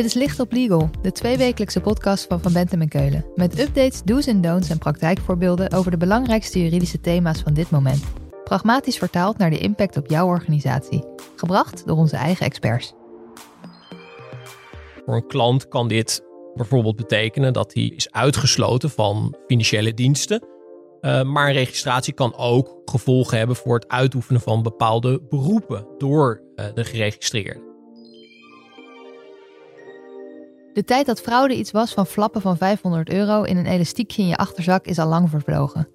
Dit 0.00 0.08
is 0.08 0.14
Licht 0.14 0.40
op 0.40 0.52
Legal, 0.52 0.90
de 1.02 1.12
tweewekelijkse 1.12 1.80
podcast 1.80 2.26
van 2.26 2.40
Van 2.40 2.52
Bentem 2.52 2.80
en 2.80 2.88
Keulen. 2.88 3.24
Met 3.34 3.60
updates, 3.60 4.02
do's 4.02 4.26
en 4.26 4.40
don'ts 4.40 4.70
en 4.70 4.78
praktijkvoorbeelden 4.78 5.72
over 5.72 5.90
de 5.90 5.96
belangrijkste 5.96 6.62
juridische 6.62 7.00
thema's 7.00 7.40
van 7.40 7.54
dit 7.54 7.70
moment. 7.70 8.04
Pragmatisch 8.44 8.98
vertaald 8.98 9.38
naar 9.38 9.50
de 9.50 9.58
impact 9.58 9.96
op 9.96 10.10
jouw 10.10 10.26
organisatie. 10.26 11.04
Gebracht 11.36 11.86
door 11.86 11.96
onze 11.96 12.16
eigen 12.16 12.46
experts. 12.46 12.92
Voor 15.04 15.14
een 15.14 15.26
klant 15.26 15.68
kan 15.68 15.88
dit 15.88 16.22
bijvoorbeeld 16.54 16.96
betekenen 16.96 17.52
dat 17.52 17.74
hij 17.74 17.84
is 17.84 18.12
uitgesloten 18.12 18.90
van 18.90 19.36
financiële 19.46 19.94
diensten. 19.94 20.44
Uh, 21.00 21.22
maar 21.22 21.46
een 21.46 21.54
registratie 21.54 22.12
kan 22.12 22.36
ook 22.36 22.80
gevolgen 22.84 23.38
hebben 23.38 23.56
voor 23.56 23.74
het 23.74 23.88
uitoefenen 23.88 24.40
van 24.40 24.62
bepaalde 24.62 25.22
beroepen 25.28 25.86
door 25.98 26.42
uh, 26.56 26.64
de 26.74 26.84
geregistreerde. 26.84 27.69
De 30.72 30.84
tijd 30.84 31.06
dat 31.06 31.20
fraude 31.20 31.56
iets 31.56 31.70
was 31.70 31.92
van 31.92 32.06
flappen 32.06 32.40
van 32.40 32.56
500 32.56 33.10
euro 33.10 33.42
in 33.42 33.56
een 33.56 33.66
elastiekje 33.66 34.22
in 34.22 34.28
je 34.28 34.36
achterzak 34.36 34.86
is 34.86 34.98
al 34.98 35.08
lang 35.08 35.30
vervlogen. 35.30 35.88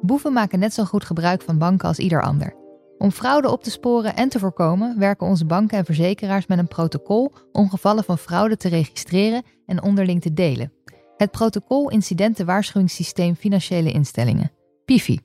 Boeven 0.00 0.32
maken 0.32 0.58
net 0.58 0.74
zo 0.74 0.84
goed 0.84 1.04
gebruik 1.04 1.42
van 1.42 1.58
banken 1.58 1.88
als 1.88 1.98
ieder 1.98 2.22
ander. 2.22 2.54
Om 2.98 3.10
fraude 3.10 3.50
op 3.50 3.62
te 3.62 3.70
sporen 3.70 4.16
en 4.16 4.28
te 4.28 4.38
voorkomen, 4.38 4.98
werken 4.98 5.26
onze 5.26 5.44
banken 5.44 5.78
en 5.78 5.84
verzekeraars 5.84 6.46
met 6.46 6.58
een 6.58 6.68
protocol 6.68 7.32
om 7.52 7.70
gevallen 7.70 8.04
van 8.04 8.18
fraude 8.18 8.56
te 8.56 8.68
registreren 8.68 9.42
en 9.66 9.82
onderling 9.82 10.20
te 10.20 10.32
delen. 10.32 10.72
Het 11.16 11.30
protocol 11.30 11.90
Incidenten-waarschuwingssysteem 11.90 13.34
Financiële 13.34 13.92
Instellingen, 13.92 14.52
PIFI. 14.84 15.20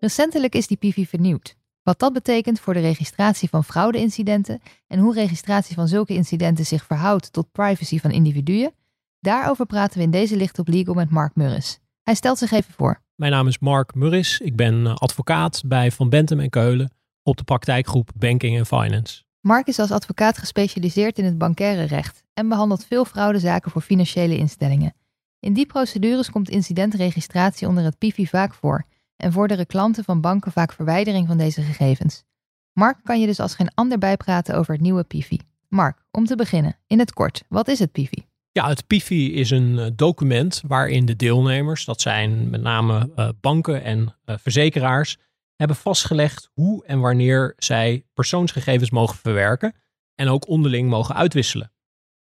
Recentelijk 0.00 0.54
is 0.54 0.66
die 0.66 0.76
PIFI 0.76 1.06
vernieuwd. 1.06 1.57
Wat 1.88 1.98
dat 1.98 2.12
betekent 2.12 2.60
voor 2.60 2.74
de 2.74 2.80
registratie 2.80 3.48
van 3.48 3.64
fraudeincidenten 3.64 4.60
en 4.86 4.98
hoe 4.98 5.14
registratie 5.14 5.74
van 5.74 5.88
zulke 5.88 6.14
incidenten 6.14 6.66
zich 6.66 6.84
verhoudt 6.84 7.32
tot 7.32 7.52
privacy 7.52 7.98
van 7.98 8.10
individuen, 8.10 8.74
daarover 9.20 9.66
praten 9.66 9.98
we 9.98 10.04
in 10.04 10.10
deze 10.10 10.36
Licht 10.36 10.58
op 10.58 10.68
Legal 10.68 10.94
met 10.94 11.10
Mark 11.10 11.34
Murris. 11.34 11.78
Hij 12.02 12.14
stelt 12.14 12.38
zich 12.38 12.50
even 12.50 12.72
voor. 12.72 13.02
Mijn 13.14 13.32
naam 13.32 13.46
is 13.46 13.58
Mark 13.58 13.94
Murris. 13.94 14.40
Ik 14.40 14.56
ben 14.56 14.86
eh, 14.86 14.94
advocaat 14.94 15.62
bij 15.66 15.90
Van 15.90 16.08
Bentem 16.08 16.40
en 16.40 16.50
Keulen 16.50 16.92
op 17.22 17.36
de 17.36 17.44
praktijkgroep 17.44 18.10
Banking 18.16 18.58
en 18.58 18.66
Finance. 18.66 19.22
Mark 19.40 19.66
is 19.66 19.78
als 19.78 19.90
advocaat 19.90 20.38
gespecialiseerd 20.38 21.18
in 21.18 21.24
het 21.24 21.38
bankaire 21.38 21.84
recht 21.84 22.24
en 22.34 22.48
behandelt 22.48 22.84
veel 22.84 23.04
fraudezaken 23.04 23.70
voor 23.70 23.82
financiële 23.82 24.36
instellingen. 24.36 24.94
In 25.40 25.52
die 25.52 25.66
procedures 25.66 26.30
komt 26.30 26.50
incidentregistratie 26.50 27.68
onder 27.68 27.84
het 27.84 27.98
PIFI 27.98 28.26
vaak 28.26 28.54
voor 28.54 28.86
en 29.18 29.32
vorderen 29.32 29.66
klanten 29.66 30.04
van 30.04 30.20
banken 30.20 30.52
vaak 30.52 30.72
verwijdering 30.72 31.26
van 31.26 31.38
deze 31.38 31.62
gegevens. 31.62 32.24
Mark 32.72 32.98
kan 33.04 33.20
je 33.20 33.26
dus 33.26 33.40
als 33.40 33.54
geen 33.54 33.74
ander 33.74 33.98
bijpraten 33.98 34.54
over 34.54 34.72
het 34.72 34.82
nieuwe 34.82 35.04
PIFI. 35.04 35.38
Mark, 35.68 36.04
om 36.10 36.24
te 36.24 36.36
beginnen, 36.36 36.76
in 36.86 36.98
het 36.98 37.12
kort, 37.12 37.42
wat 37.48 37.68
is 37.68 37.78
het 37.78 37.92
PIFI? 37.92 38.26
Ja, 38.52 38.68
het 38.68 38.86
PIFI 38.86 39.34
is 39.34 39.50
een 39.50 39.78
eh, 39.78 39.86
document 39.94 40.62
waarin 40.66 41.06
de 41.06 41.16
deelnemers, 41.16 41.84
dat 41.84 42.00
zijn 42.00 42.50
met 42.50 42.60
name 42.60 43.10
uh, 43.16 43.28
banken 43.40 43.82
en 43.82 44.14
uh, 44.26 44.36
verzekeraars, 44.38 45.16
hebben 45.56 45.76
vastgelegd 45.76 46.50
hoe 46.54 46.84
en 46.86 47.00
wanneer 47.00 47.54
zij 47.56 48.04
persoonsgegevens 48.14 48.90
mogen 48.90 49.16
verwerken 49.16 49.74
en 50.14 50.28
ook 50.28 50.48
onderling 50.48 50.90
mogen 50.90 51.14
uitwisselen. 51.14 51.72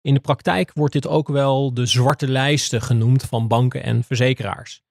In 0.01 0.15
de 0.15 0.21
praktijk 0.21 0.71
wordt 0.75 0.93
dit 0.93 1.07
ook 1.07 1.29
wel 1.29 1.75
de 1.75 1.87
zwarte 1.87 2.29
lijsten 2.29 2.83
genoemd 2.83 3.23
van 3.23 3.49
banken 3.49 3.83
en 3.83 4.05
verzekeraars. 4.05 4.83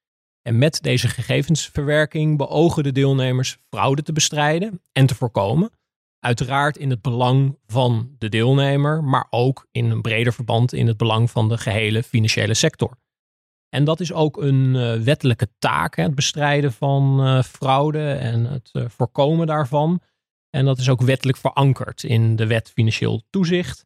En 0.41 0.57
met 0.57 0.81
deze 0.81 1.07
gegevensverwerking 1.07 2.37
beogen 2.37 2.83
de 2.83 2.91
deelnemers 2.91 3.57
fraude 3.69 4.01
te 4.01 4.13
bestrijden 4.13 4.81
en 4.91 5.05
te 5.05 5.15
voorkomen. 5.15 5.71
Uiteraard 6.19 6.77
in 6.77 6.89
het 6.89 7.01
belang 7.01 7.57
van 7.67 8.15
de 8.17 8.29
deelnemer, 8.29 9.03
maar 9.03 9.27
ook 9.29 9.67
in 9.71 9.89
een 9.89 10.01
breder 10.01 10.33
verband 10.33 10.73
in 10.73 10.87
het 10.87 10.97
belang 10.97 11.31
van 11.31 11.49
de 11.49 11.57
gehele 11.57 12.03
financiële 12.03 12.53
sector. 12.53 12.97
En 13.69 13.83
dat 13.83 13.99
is 13.99 14.13
ook 14.13 14.37
een 14.37 14.75
uh, 14.75 14.93
wettelijke 15.01 15.47
taak, 15.59 15.95
hè, 15.95 16.03
het 16.03 16.15
bestrijden 16.15 16.73
van 16.73 17.27
uh, 17.27 17.43
fraude 17.43 18.11
en 18.11 18.45
het 18.45 18.69
uh, 18.73 18.85
voorkomen 18.87 19.47
daarvan. 19.47 20.01
En 20.49 20.65
dat 20.65 20.77
is 20.77 20.89
ook 20.89 21.01
wettelijk 21.01 21.37
verankerd 21.37 22.03
in 22.03 22.35
de 22.35 22.47
wet 22.47 22.69
financieel 22.69 23.23
toezicht. 23.29 23.85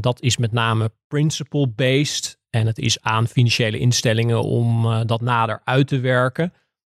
dat 0.00 0.20
is 0.20 0.36
met 0.36 0.52
name 0.52 0.92
principle-based 1.08 2.39
en 2.50 2.66
het 2.66 2.78
is 2.78 3.02
aan 3.02 3.28
financiële 3.28 3.78
instellingen 3.78 4.42
om 4.42 4.84
uh, 4.84 5.00
dat 5.06 5.20
nader 5.20 5.60
uit 5.64 5.88
te 5.88 6.00
werken. 6.00 6.52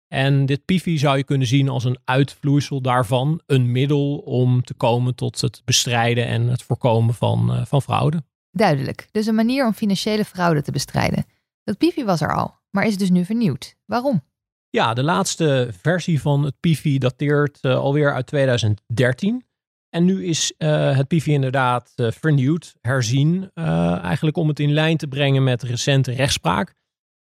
En 0.09 0.47
dit 0.47 0.65
PIFI 0.65 0.99
zou 0.99 1.17
je 1.17 1.25
kunnen 1.25 1.47
zien 1.47 1.69
als 1.69 1.85
een 1.85 1.99
uitvloeisel 2.05 2.81
daarvan. 2.81 3.41
Een 3.47 3.73
middel 3.73 4.17
om 4.17 4.63
te 4.63 4.75
komen 4.75 5.15
tot 5.15 5.41
het 5.41 5.63
bestrijden 5.65 6.27
en 6.27 6.49
het 6.49 6.63
voorkomen 6.63 7.15
van, 7.15 7.55
uh, 7.55 7.65
van 7.65 7.83
fraude. 7.83 8.25
Duidelijk. 8.51 9.09
Dus 9.11 9.27
een 9.27 9.35
manier 9.35 9.67
om 9.67 9.73
financiële 9.73 10.25
fraude 10.25 10.63
te 10.63 10.73
bestrijden. 10.73 11.27
Dat 11.65 11.79
PIFI 11.79 12.05
was 12.05 12.21
er 12.21 12.35
al, 12.35 12.55
maar 12.71 12.87
is 12.87 12.97
dus 12.97 13.11
nu 13.11 13.25
vernieuwd. 13.25 13.77
Waarom? 13.85 14.23
Ja, 14.71 14.95
de 14.95 15.03
laatste 15.03 15.71
versie 15.81 16.21
van 16.21 16.43
het 16.43 16.55
PIFI 16.61 16.99
dateert 16.99 17.59
uh, 17.63 17.79
alweer 17.79 18.15
uit 18.15 18.27
2013. 18.27 19.45
En 19.91 20.05
nu 20.05 20.27
is 20.27 20.53
uh, 20.59 20.97
het 20.97 21.09
PIVI 21.09 21.33
inderdaad 21.33 21.93
uh, 21.97 22.11
vernieuwd, 22.11 22.77
herzien. 22.81 23.51
Uh, 23.55 24.05
eigenlijk 24.05 24.37
om 24.37 24.49
het 24.49 24.61
in 24.61 24.73
lijn 24.73 24.97
te 24.97 25.07
brengen 25.07 25.45
met 25.45 25.63
recente 25.63 26.13
rechtspraak. 26.13 26.75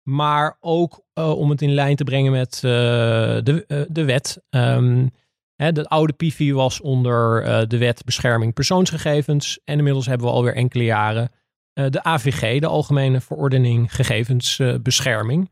Maar 0.02 0.56
ook 0.60 1.02
om 1.14 1.50
het 1.50 1.62
in 1.62 1.74
lijn 1.74 1.96
te 1.96 2.04
brengen 2.04 2.32
met 2.32 2.58
de, 2.60 3.86
de 3.88 4.04
wet. 4.04 4.42
Um, 4.50 5.10
hè, 5.56 5.72
de 5.72 5.84
oude 5.88 6.12
PIVI 6.12 6.52
was 6.52 6.80
onder 6.80 7.44
de 7.68 7.78
wet 7.78 8.04
bescherming 8.04 8.54
persoonsgegevens. 8.54 9.60
En 9.64 9.76
inmiddels 9.78 10.06
hebben 10.06 10.26
we 10.26 10.32
alweer 10.32 10.54
enkele 10.54 10.84
jaren 10.84 11.30
de 11.72 12.02
AVG, 12.02 12.60
de 12.60 12.66
Algemene 12.66 13.20
Verordening 13.20 13.94
Gegevensbescherming. 13.94 15.50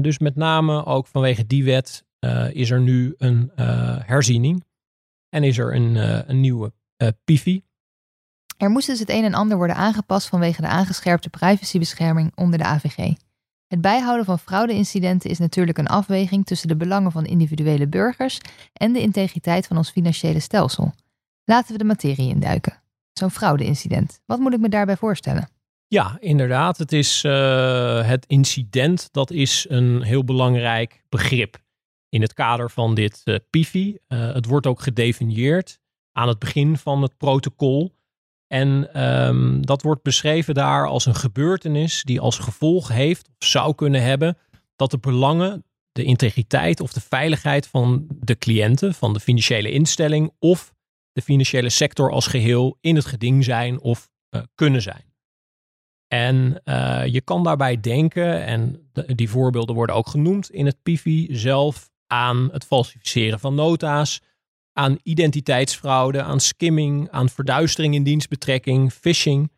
dus 0.00 0.18
met 0.18 0.36
name 0.36 0.84
ook 0.84 1.06
vanwege 1.06 1.46
die 1.46 1.64
wet 1.64 2.04
is 2.52 2.70
er 2.70 2.80
nu 2.80 3.14
een 3.18 3.50
herziening. 4.04 4.64
En 5.30 5.44
is 5.44 5.58
er 5.58 5.74
een, 5.74 5.94
een 6.30 6.40
nieuwe 6.40 6.72
uh, 7.02 7.08
PIFI. 7.24 7.62
Er 8.56 8.70
moest 8.70 8.86
dus 8.86 8.98
het 8.98 9.10
een 9.10 9.24
en 9.24 9.34
ander 9.34 9.56
worden 9.56 9.76
aangepast 9.76 10.28
vanwege 10.28 10.60
de 10.60 10.66
aangescherpte 10.66 11.30
privacybescherming 11.30 12.32
onder 12.34 12.58
de 12.58 12.64
AVG. 12.64 13.12
Het 13.66 13.80
bijhouden 13.80 14.24
van 14.24 14.38
fraudeincidenten 14.38 15.30
is 15.30 15.38
natuurlijk 15.38 15.78
een 15.78 15.86
afweging 15.86 16.46
tussen 16.46 16.68
de 16.68 16.76
belangen 16.76 17.12
van 17.12 17.24
individuele 17.24 17.86
burgers 17.88 18.40
en 18.72 18.92
de 18.92 19.00
integriteit 19.00 19.66
van 19.66 19.76
ons 19.76 19.90
financiële 19.90 20.40
stelsel. 20.40 20.92
Laten 21.44 21.72
we 21.72 21.78
de 21.78 21.84
materie 21.84 22.28
induiken. 22.28 22.82
Zo'n 23.12 23.30
fraudeincident, 23.30 24.20
wat 24.26 24.38
moet 24.38 24.52
ik 24.52 24.60
me 24.60 24.68
daarbij 24.68 24.96
voorstellen? 24.96 25.48
Ja, 25.86 26.16
inderdaad. 26.20 26.78
Het 26.78 26.92
is 26.92 27.24
uh, 27.24 28.06
het 28.06 28.26
incident, 28.26 29.08
dat 29.10 29.30
is 29.30 29.66
een 29.68 30.02
heel 30.02 30.24
belangrijk 30.24 31.02
begrip 31.08 31.60
in 32.10 32.22
het 32.22 32.34
kader 32.34 32.70
van 32.70 32.94
dit 32.94 33.20
uh, 33.24 33.36
PIFI. 33.50 33.96
Uh, 34.08 34.32
het 34.32 34.46
wordt 34.46 34.66
ook 34.66 34.80
gedefinieerd 34.80 35.78
aan 36.12 36.28
het 36.28 36.38
begin 36.38 36.76
van 36.76 37.02
het 37.02 37.16
protocol. 37.16 37.98
En 38.46 39.02
um, 39.04 39.66
dat 39.66 39.82
wordt 39.82 40.02
beschreven 40.02 40.54
daar 40.54 40.86
als 40.86 41.06
een 41.06 41.14
gebeurtenis 41.14 42.02
die 42.02 42.20
als 42.20 42.38
gevolg 42.38 42.88
heeft 42.88 43.28
of 43.38 43.46
zou 43.46 43.74
kunnen 43.74 44.02
hebben 44.02 44.38
dat 44.76 44.90
de 44.90 44.98
belangen, 44.98 45.64
de 45.92 46.04
integriteit 46.04 46.80
of 46.80 46.92
de 46.92 47.00
veiligheid 47.00 47.66
van 47.66 48.06
de 48.08 48.38
cliënten, 48.38 48.94
van 48.94 49.12
de 49.12 49.20
financiële 49.20 49.70
instelling 49.70 50.32
of 50.38 50.74
de 51.12 51.22
financiële 51.22 51.68
sector 51.68 52.10
als 52.10 52.26
geheel 52.26 52.78
in 52.80 52.96
het 52.96 53.04
geding 53.04 53.44
zijn 53.44 53.80
of 53.80 54.10
uh, 54.30 54.42
kunnen 54.54 54.82
zijn. 54.82 55.08
En 56.06 56.60
je 57.12 57.20
kan 57.24 57.42
daarbij 57.42 57.80
denken, 57.80 58.44
en 58.44 58.90
die 58.92 59.30
voorbeelden 59.30 59.74
worden 59.74 59.96
ook 59.96 60.08
genoemd 60.08 60.50
in 60.50 60.66
het 60.66 60.82
PIFI 60.82 61.28
zelf, 61.30 61.90
aan 62.10 62.48
het 62.52 62.64
falsificeren 62.64 63.40
van 63.40 63.54
nota's, 63.54 64.20
aan 64.72 64.98
identiteitsfraude, 65.02 66.22
aan 66.22 66.40
skimming, 66.40 67.10
aan 67.10 67.28
verduistering 67.28 67.94
in 67.94 68.02
dienstbetrekking, 68.02 68.92
phishing 68.92 69.52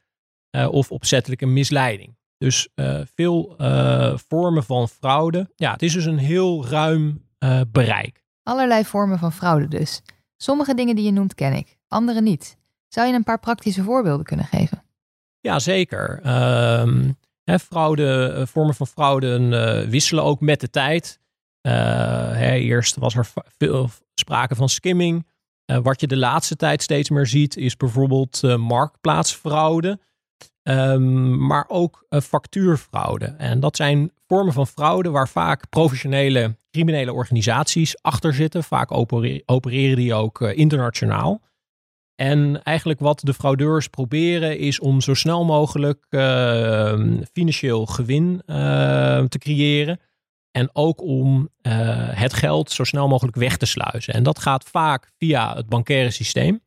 uh, 0.56 0.72
of 0.72 0.90
opzettelijke 0.90 1.46
misleiding. 1.46 2.16
Dus 2.38 2.68
uh, 2.74 3.00
veel 3.14 3.54
uh, 3.58 4.16
vormen 4.28 4.64
van 4.64 4.88
fraude. 4.88 5.50
Ja, 5.56 5.72
het 5.72 5.82
is 5.82 5.92
dus 5.92 6.04
een 6.04 6.18
heel 6.18 6.66
ruim 6.66 7.30
bereik. 7.68 8.24
Allerlei 8.42 8.84
vormen 8.84 9.18
van 9.18 9.32
fraude 9.32 9.68
dus. 9.68 10.02
Sommige 10.36 10.74
dingen 10.74 10.96
die 10.96 11.04
je 11.04 11.10
noemt 11.10 11.34
ken 11.34 11.52
ik, 11.52 11.78
andere 11.88 12.20
niet. 12.20 12.56
Zou 12.88 13.08
je 13.08 13.14
een 13.14 13.22
paar 13.22 13.40
praktische 13.40 13.82
voorbeelden 13.82 14.26
kunnen 14.26 14.46
geven? 14.46 14.82
Ja, 15.40 15.58
zeker. 15.58 16.20
Um, 16.80 17.18
hè, 17.44 17.58
fraude, 17.58 18.42
vormen 18.46 18.74
van 18.74 18.86
fraude 18.86 19.86
wisselen 19.88 20.24
ook 20.24 20.40
met 20.40 20.60
de 20.60 20.70
tijd. 20.70 21.20
Uh, 21.62 21.72
hè, 22.32 22.54
eerst 22.54 22.96
was 22.96 23.14
er 23.14 23.26
veel 23.58 23.90
sprake 24.14 24.54
van 24.54 24.68
skimming. 24.68 25.26
Uh, 25.66 25.78
wat 25.82 26.00
je 26.00 26.06
de 26.06 26.16
laatste 26.16 26.56
tijd 26.56 26.82
steeds 26.82 27.10
meer 27.10 27.26
ziet, 27.26 27.56
is 27.56 27.76
bijvoorbeeld 27.76 28.40
uh, 28.44 28.56
marktplaatsfraude. 28.56 29.98
Um, 30.62 31.46
maar 31.46 31.64
ook 31.68 32.06
factuurfraude. 32.08 33.24
En 33.24 33.60
dat 33.60 33.76
zijn 33.76 34.12
vormen 34.26 34.52
van 34.52 34.66
fraude 34.66 35.10
waar 35.10 35.28
vaak 35.28 35.68
professionele 35.68 36.56
criminele 36.70 37.12
organisaties 37.12 38.02
achter 38.02 38.34
zitten. 38.34 38.64
Vaak 38.64 38.92
opereren 39.44 39.96
die 39.96 40.14
ook 40.14 40.40
internationaal. 40.40 41.40
En 42.14 42.62
eigenlijk 42.62 43.00
wat 43.00 43.20
de 43.20 43.34
fraudeurs 43.34 43.88
proberen 43.88 44.58
is 44.58 44.80
om 44.80 45.00
zo 45.00 45.14
snel 45.14 45.44
mogelijk 45.44 46.06
uh, 46.10 47.00
financieel 47.32 47.86
gewin 47.86 48.42
uh, 48.46 49.24
te 49.24 49.38
creëren. 49.38 50.00
En 50.52 50.70
ook 50.72 51.02
om 51.02 51.48
uh, 51.62 51.72
het 52.10 52.32
geld 52.32 52.70
zo 52.70 52.84
snel 52.84 53.08
mogelijk 53.08 53.36
weg 53.36 53.56
te 53.56 53.66
sluizen. 53.66 54.14
En 54.14 54.22
dat 54.22 54.38
gaat 54.38 54.64
vaak 54.64 55.10
via 55.18 55.54
het 55.54 55.68
bankaire 55.68 56.10
systeem. 56.10 56.60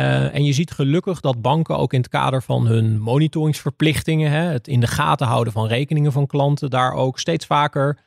Uh, 0.00 0.34
en 0.34 0.44
je 0.44 0.52
ziet 0.52 0.70
gelukkig 0.70 1.20
dat 1.20 1.42
banken 1.42 1.78
ook 1.78 1.92
in 1.92 2.00
het 2.00 2.08
kader 2.08 2.42
van 2.42 2.66
hun 2.66 3.00
monitoringsverplichtingen, 3.00 4.30
hè, 4.30 4.42
het 4.42 4.68
in 4.68 4.80
de 4.80 4.86
gaten 4.86 5.26
houden 5.26 5.52
van 5.52 5.66
rekeningen 5.66 6.12
van 6.12 6.26
klanten, 6.26 6.70
daar 6.70 6.92
ook 6.92 7.18
steeds 7.18 7.46
vaker 7.46 7.98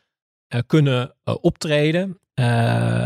uh, 0.54 0.62
kunnen 0.68 1.16
optreden. 1.42 2.20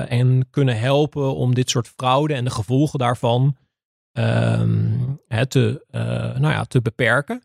en 0.07 0.47
kunnen 0.49 0.79
helpen 0.79 1.35
om 1.35 1.53
dit 1.53 1.69
soort 1.69 1.87
fraude 1.87 2.33
en 2.33 2.43
de 2.43 2.49
gevolgen 2.49 2.99
daarvan 2.99 3.57
hè, 5.27 5.45
te, 5.45 5.85
nou 6.37 6.53
ja, 6.53 6.63
te 6.63 6.81
beperken. 6.81 7.43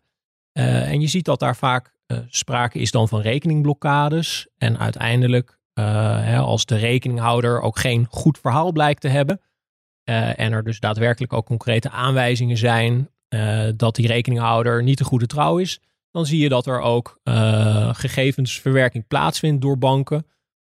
En 0.57 1.01
je 1.01 1.07
ziet 1.07 1.25
dat 1.25 1.41
daar 1.41 1.57
vaak 1.57 1.95
uh, 2.07 2.19
sprake 2.29 2.79
is 2.79 2.91
dan 2.91 3.09
van 3.09 3.21
rekeningblokkades. 3.21 4.49
En 4.59 4.79
uiteindelijk, 4.79 5.59
uh, 5.75 5.85
hè, 6.25 6.39
als 6.39 6.65
de 6.65 6.77
rekeninghouder 6.77 7.61
ook 7.61 7.79
geen 7.79 8.07
goed 8.11 8.39
verhaal 8.39 8.73
blijkt 8.73 9.01
te 9.01 9.09
hebben. 9.09 9.41
En 10.05 10.53
er 10.53 10.65
dus 10.65 10.81
daadwerkelijk 10.81 11.33
ook 11.33 11.47
concrete 11.47 11.91
aanwijzingen 11.91 12.57
zijn 12.57 13.11
dat 13.77 13.95
die 13.95 14.07
rekeninghouder 14.07 14.83
niet 14.83 14.99
de 14.99 15.05
goede 15.05 15.27
trouw 15.27 15.59
is. 15.59 15.81
Dan 16.11 16.27
zie 16.27 16.41
je 16.41 16.49
dat 16.49 16.67
er 16.67 16.81
ook 16.81 17.21
gegevensverwerking 17.93 19.07
plaatsvindt 19.07 19.63
door 19.63 19.79
banken. 19.79 20.27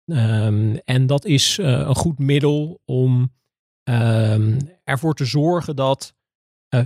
Um, 0.05 0.77
en 0.85 1.05
dat 1.05 1.25
is 1.25 1.57
een 1.61 1.95
goed 1.95 2.19
middel 2.19 2.81
om 2.85 3.33
um, 3.83 4.57
ervoor 4.83 5.13
te 5.13 5.25
zorgen 5.25 5.75
dat 5.75 6.13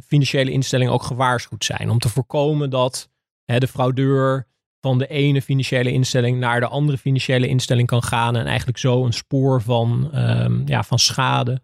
financiële 0.06 0.52
instellingen 0.52 0.94
ook 0.94 1.04
gewaarschuwd 1.04 1.66
zijn. 1.66 1.90
Om 1.90 2.00
te 2.00 2.10
voorkomen 2.10 2.70
dat 2.70 3.10
de 3.46 3.68
fraudeur 3.68 4.48
van 4.80 4.98
de 4.98 5.08
ene 5.08 5.42
financiële 5.42 5.92
instelling 5.92 6.40
naar 6.40 6.60
de 6.60 6.68
andere 6.68 6.98
financiële 6.98 7.48
instelling 7.48 7.88
kan 7.88 8.04
gaan 8.04 8.36
en 8.36 8.46
eigenlijk 8.46 8.78
zo 8.78 9.06
een 9.06 9.14
spoor 9.14 9.62
van, 9.62 10.10
um, 10.16 10.64
ja, 10.66 10.84
van 10.84 11.00
schade 11.00 11.62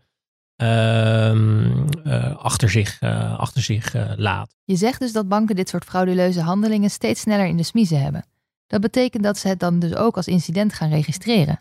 um, 0.61 1.85
uh, 2.03 2.35
achter 2.35 2.69
zich, 2.69 3.01
uh, 3.01 3.39
achter 3.39 3.61
zich 3.61 3.93
laat. 4.15 4.55
Je 4.63 4.75
zegt 4.75 4.99
dus 4.99 5.11
dat 5.11 5.27
banken 5.27 5.55
dit 5.55 5.69
soort 5.69 5.83
frauduleuze 5.83 6.41
handelingen 6.41 6.89
steeds 6.89 7.21
sneller 7.21 7.45
in 7.45 7.57
de 7.57 7.63
smiezen 7.63 8.01
hebben. 8.01 8.25
Dat 8.67 8.81
betekent 8.81 9.23
dat 9.23 9.37
ze 9.37 9.47
het 9.47 9.59
dan 9.59 9.79
dus 9.79 9.95
ook 9.95 10.15
als 10.15 10.27
incident 10.27 10.73
gaan 10.73 10.89
registreren. 10.89 11.59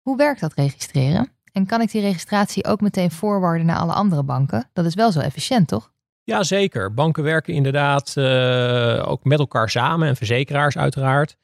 Hoe 0.00 0.16
werkt 0.16 0.40
dat 0.40 0.54
registreren? 0.54 1.32
En 1.52 1.66
kan 1.66 1.80
ik 1.80 1.90
die 1.90 2.00
registratie 2.00 2.64
ook 2.64 2.80
meteen 2.80 3.10
voorwaarden 3.10 3.66
naar 3.66 3.78
alle 3.78 3.92
andere 3.92 4.22
banken? 4.22 4.70
Dat 4.72 4.84
is 4.84 4.94
wel 4.94 5.12
zo 5.12 5.20
efficiënt, 5.20 5.68
toch? 5.68 5.91
Ja, 6.24 6.42
zeker. 6.42 6.94
Banken 6.94 7.22
werken 7.22 7.54
inderdaad 7.54 8.14
uh, 8.18 9.08
ook 9.08 9.24
met 9.24 9.38
elkaar 9.38 9.70
samen 9.70 10.08
en 10.08 10.16
verzekeraars 10.16 10.76
uiteraard. 10.76 11.36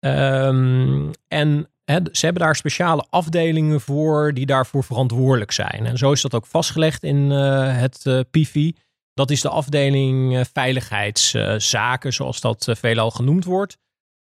Um, 0.00 1.10
en 1.28 1.68
ze 2.12 2.24
hebben 2.24 2.42
daar 2.42 2.56
speciale 2.56 3.06
afdelingen 3.10 3.80
voor 3.80 4.34
die 4.34 4.46
daarvoor 4.46 4.84
verantwoordelijk 4.84 5.52
zijn. 5.52 5.86
En 5.86 5.98
zo 5.98 6.12
is 6.12 6.20
dat 6.22 6.34
ook 6.34 6.46
vastgelegd 6.46 7.02
in 7.02 7.30
uh, 7.30 7.78
het 7.78 8.04
uh. 8.30 8.72
Dat 9.14 9.30
is 9.30 9.40
de 9.40 9.48
afdeling 9.48 10.46
veiligheidszaken, 10.52 12.12
zoals 12.12 12.40
dat 12.40 12.68
veelal 12.70 13.10
genoemd 13.10 13.44
wordt. 13.44 13.78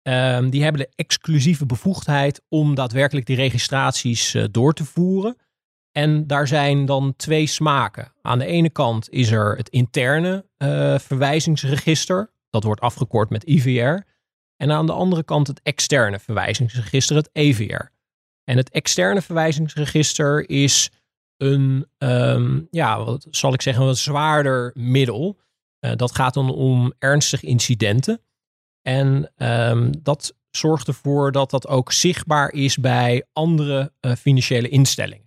Um, 0.04 0.50
die 0.50 0.64
hebben 0.64 0.82
de 0.82 0.92
exclusieve 0.96 1.66
bevoegdheid 1.66 2.42
om 2.50 2.76
daadwerkelijk 2.76 3.26
die 3.26 3.36
registraties 3.36 4.36
door 4.52 4.74
te 4.74 4.86
voeren. 4.86 5.38
En 5.98 6.28
daar 6.28 6.48
zijn 6.48 6.86
dan 6.86 7.14
twee 7.16 7.48
smaken. 7.48 8.14
Aan 8.22 8.40
de 8.40 8.46
ene 8.46 8.70
kant 8.70 9.10
is 9.10 9.32
er 9.32 9.56
het 9.56 9.70
interne 9.70 10.46
uh, 10.58 11.00
verwijzingsregister. 11.00 12.32
Dat 12.50 12.64
wordt 12.64 12.82
afgekort 12.82 13.30
met 13.30 13.44
IVR. 13.44 14.00
En 14.58 14.72
aan 14.72 14.86
de 14.86 14.92
andere 14.92 15.24
kant 15.24 15.48
het 15.48 15.62
externe 15.64 16.20
verwijzingsregister, 16.20 17.16
het 17.16 17.30
EVR. 17.34 17.86
En 18.44 18.58
het 18.58 18.70
externe 18.70 19.22
verwijzingsregister 19.22 20.50
is 20.50 20.92
een, 21.38 21.88
um, 21.98 22.68
ja, 22.72 23.04
wat 23.04 23.28
zal 23.30 23.54
ik 23.54 23.62
zeggen, 23.62 23.86
een 23.86 23.96
zwaarder 23.96 24.72
middel. 24.74 25.40
Uh, 25.80 25.92
dat 25.96 26.16
gaat 26.16 26.34
dan 26.34 26.54
om 26.54 26.94
ernstige 27.00 27.46
incidenten. 27.46 28.22
En 28.82 29.32
um, 29.38 29.92
dat 30.04 30.36
zorgt 30.50 30.88
ervoor 30.88 31.32
dat 31.32 31.50
dat 31.50 31.68
ook 31.68 31.92
zichtbaar 31.92 32.52
is 32.52 32.78
bij 32.78 33.26
andere 33.34 33.92
uh, 34.02 34.16
financiële 34.16 34.70
instellingen. 34.70 35.27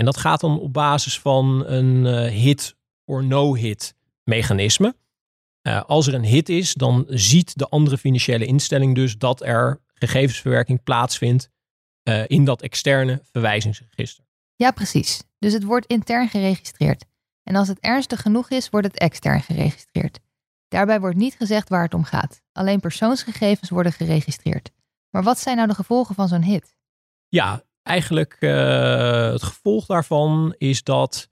En 0.00 0.06
dat 0.06 0.16
gaat 0.16 0.40
dan 0.40 0.60
op 0.60 0.72
basis 0.72 1.18
van 1.18 1.66
een 1.66 2.04
uh, 2.04 2.30
hit 2.30 2.76
or 3.04 3.24
no 3.24 3.54
hit 3.54 3.94
mechanisme. 4.24 4.96
Uh, 5.62 5.82
als 5.82 6.06
er 6.06 6.14
een 6.14 6.24
hit 6.24 6.48
is, 6.48 6.74
dan 6.74 7.04
ziet 7.08 7.58
de 7.58 7.68
andere 7.68 7.98
financiële 7.98 8.44
instelling 8.46 8.94
dus 8.94 9.18
dat 9.18 9.42
er 9.42 9.80
gegevensverwerking 9.94 10.82
plaatsvindt 10.82 11.50
uh, 12.08 12.22
in 12.26 12.44
dat 12.44 12.62
externe 12.62 13.20
verwijzingsregister. 13.32 14.24
Ja, 14.56 14.70
precies. 14.70 15.22
Dus 15.38 15.52
het 15.52 15.64
wordt 15.64 15.86
intern 15.86 16.28
geregistreerd. 16.28 17.04
En 17.42 17.56
als 17.56 17.68
het 17.68 17.78
ernstig 17.78 18.22
genoeg 18.22 18.50
is, 18.50 18.70
wordt 18.70 18.86
het 18.86 18.98
extern 18.98 19.42
geregistreerd. 19.42 20.18
Daarbij 20.68 21.00
wordt 21.00 21.16
niet 21.16 21.34
gezegd 21.34 21.68
waar 21.68 21.82
het 21.82 21.94
om 21.94 22.04
gaat. 22.04 22.42
Alleen 22.52 22.80
persoonsgegevens 22.80 23.70
worden 23.70 23.92
geregistreerd. 23.92 24.70
Maar 25.10 25.22
wat 25.22 25.38
zijn 25.38 25.56
nou 25.56 25.68
de 25.68 25.74
gevolgen 25.74 26.14
van 26.14 26.28
zo'n 26.28 26.42
hit? 26.42 26.76
Ja, 27.28 27.62
eigenlijk 27.82 28.36
uh, 28.40 29.32
het 29.32 29.42
gevolg 29.42 29.86
daarvan 29.86 30.54
is 30.58 30.82
dat 30.82 31.28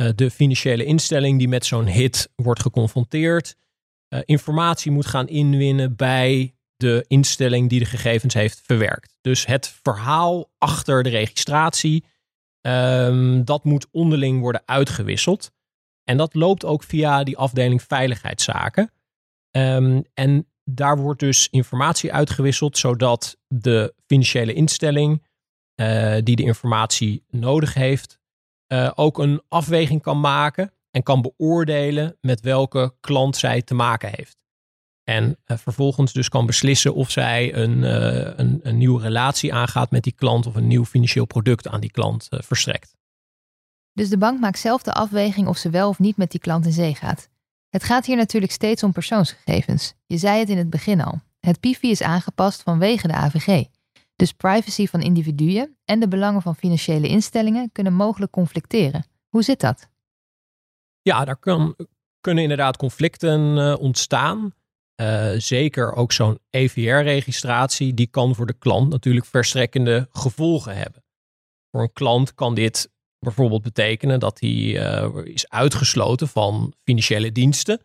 uh, 0.00 0.08
de 0.14 0.30
financiële 0.30 0.84
instelling 0.84 1.38
die 1.38 1.48
met 1.48 1.66
zo'n 1.66 1.86
hit 1.86 2.28
wordt 2.34 2.60
geconfronteerd, 2.60 3.56
uh, 4.08 4.20
informatie 4.24 4.90
moet 4.90 5.06
gaan 5.06 5.28
inwinnen 5.28 5.96
bij 5.96 6.54
de 6.76 7.04
instelling 7.08 7.68
die 7.68 7.78
de 7.78 7.84
gegevens 7.84 8.34
heeft 8.34 8.60
verwerkt. 8.64 9.18
Dus 9.20 9.46
het 9.46 9.74
verhaal 9.82 10.50
achter 10.58 11.02
de 11.02 11.08
registratie, 11.08 12.04
um, 12.60 13.44
dat 13.44 13.64
moet 13.64 13.86
onderling 13.90 14.40
worden 14.40 14.62
uitgewisseld. 14.64 15.50
En 16.04 16.16
dat 16.16 16.34
loopt 16.34 16.64
ook 16.64 16.82
via 16.82 17.24
die 17.24 17.36
afdeling 17.36 17.82
veiligheidszaken. 17.82 18.90
Um, 19.50 20.04
en 20.14 20.46
daar 20.64 20.98
wordt 20.98 21.20
dus 21.20 21.48
informatie 21.50 22.12
uitgewisseld, 22.12 22.78
zodat 22.78 23.36
de 23.48 23.94
financiële 24.06 24.52
instelling 24.52 25.22
uh, 25.82 26.22
die 26.22 26.36
de 26.36 26.42
informatie 26.42 27.24
nodig 27.30 27.74
heeft, 27.74 28.18
uh, 28.72 28.90
ook 28.94 29.18
een 29.18 29.42
afweging 29.48 30.02
kan 30.02 30.20
maken 30.20 30.72
en 30.90 31.02
kan 31.02 31.22
beoordelen 31.22 32.16
met 32.20 32.40
welke 32.40 32.94
klant 33.00 33.36
zij 33.36 33.62
te 33.62 33.74
maken 33.74 34.08
heeft. 34.12 34.36
En 35.04 35.36
uh, 35.46 35.56
vervolgens 35.56 36.12
dus 36.12 36.28
kan 36.28 36.46
beslissen 36.46 36.94
of 36.94 37.10
zij 37.10 37.54
een, 37.54 37.82
een, 38.40 38.60
een, 38.62 38.78
nieuwe 38.78 39.02
relatie 39.02 39.54
aangaat 39.54 39.90
met 39.90 40.02
die 40.02 40.12
klant 40.12 40.46
of 40.46 40.54
een 40.54 40.66
nieuw 40.66 40.84
financieel 40.84 41.26
product 41.26 41.68
aan 41.68 41.80
die 41.80 41.90
klant 41.90 42.28
verstrekt. 42.30 42.96
Dus 43.92 44.08
de 44.08 44.18
bank 44.18 44.40
maakt 44.40 44.58
zelf 44.58 44.82
de 44.82 44.92
afweging 44.92 45.48
of 45.48 45.56
ze 45.56 45.70
wel 45.70 45.88
of 45.88 45.98
niet 45.98 46.16
met 46.16 46.30
die 46.30 46.40
klant 46.40 46.66
in 46.66 46.72
zee 46.72 46.94
gaat. 46.94 47.28
Het 47.68 47.84
gaat 47.84 48.06
hier 48.06 48.16
natuurlijk 48.16 48.52
steeds 48.52 48.82
om 48.82 48.92
persoonsgegevens. 48.92 49.94
Je 50.06 50.16
zei 50.16 50.38
het 50.38 50.48
in 50.48 50.58
het 50.58 50.70
begin 50.70 51.00
al. 51.00 51.20
Het 51.40 51.60
PIFI 51.60 51.90
is 51.90 52.02
aangepast 52.02 52.62
vanwege 52.62 53.06
de 53.06 53.12
AVG. 53.12 53.64
Dus 54.16 54.32
privacy 54.32 54.86
van 54.86 55.00
individuen 55.00 55.76
en 55.84 56.00
de 56.00 56.08
belangen 56.08 56.42
van 56.42 56.54
financiële 56.54 57.08
instellingen 57.08 57.72
kunnen 57.72 57.92
mogelijk 57.92 58.32
conflicteren. 58.32 59.06
Hoe 59.28 59.42
zit 59.42 59.60
dat? 59.60 59.90
Ja, 61.02 61.24
daar 61.24 61.36
kan, 61.36 61.76
kunnen 62.20 62.42
inderdaad 62.42 62.76
conflicten 62.76 63.56
uh, 63.56 63.76
ontstaan. 63.78 64.54
Uh, 65.00 65.30
zeker 65.36 65.92
ook 65.92 66.12
zo'n 66.12 66.38
EVR-registratie, 66.50 67.94
die 67.94 68.06
kan 68.06 68.34
voor 68.34 68.46
de 68.46 68.58
klant 68.58 68.88
natuurlijk 68.88 69.26
verstrekkende 69.26 70.08
gevolgen 70.10 70.76
hebben. 70.76 71.04
Voor 71.70 71.82
een 71.82 71.92
klant 71.92 72.34
kan 72.34 72.54
dit 72.54 72.90
bijvoorbeeld 73.18 73.62
betekenen 73.62 74.20
dat 74.20 74.40
hij 74.40 74.50
uh, 74.50 75.24
is 75.24 75.48
uitgesloten 75.48 76.28
van 76.28 76.74
financiële 76.84 77.32
diensten. 77.32 77.80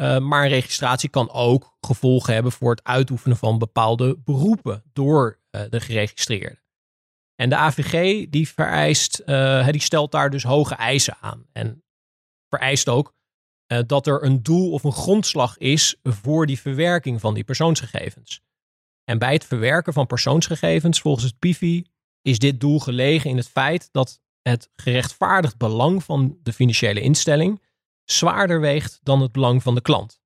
Uh, 0.00 0.18
maar 0.18 0.42
een 0.42 0.48
registratie 0.48 1.08
kan 1.08 1.30
ook 1.30 1.76
gevolgen 1.80 2.34
hebben 2.34 2.52
voor 2.52 2.70
het 2.70 2.84
uitoefenen 2.84 3.36
van 3.36 3.58
bepaalde 3.58 4.18
beroepen 4.18 4.82
door 4.92 5.38
uh, 5.50 5.62
de 5.70 5.80
geregistreerde. 5.80 6.62
En 7.34 7.48
de 7.48 7.56
AVG 7.56 8.26
die 8.30 8.48
vereist, 8.48 9.22
uh, 9.26 9.68
die 9.68 9.80
stelt 9.80 10.12
daar 10.12 10.30
dus 10.30 10.42
hoge 10.42 10.74
eisen 10.74 11.16
aan. 11.20 11.46
En 11.52 11.84
vereist 12.48 12.88
ook 12.88 13.18
dat 13.86 14.06
er 14.06 14.24
een 14.24 14.42
doel 14.42 14.72
of 14.72 14.84
een 14.84 14.92
grondslag 14.92 15.58
is 15.58 15.96
voor 16.02 16.46
die 16.46 16.60
verwerking 16.60 17.20
van 17.20 17.34
die 17.34 17.44
persoonsgegevens. 17.44 18.42
En 19.04 19.18
bij 19.18 19.32
het 19.32 19.44
verwerken 19.44 19.92
van 19.92 20.06
persoonsgegevens 20.06 21.00
volgens 21.00 21.24
het 21.24 21.38
PIFI 21.38 21.86
is 22.22 22.38
dit 22.38 22.60
doel 22.60 22.80
gelegen 22.80 23.30
in 23.30 23.36
het 23.36 23.48
feit 23.48 23.88
dat 23.92 24.20
het 24.42 24.70
gerechtvaardigd 24.76 25.56
belang 25.56 26.04
van 26.04 26.38
de 26.42 26.52
financiële 26.52 27.00
instelling 27.00 27.60
zwaarder 28.12 28.60
weegt 28.60 29.00
dan 29.02 29.20
het 29.20 29.32
belang 29.32 29.62
van 29.62 29.74
de 29.74 29.80
klant. 29.80 30.20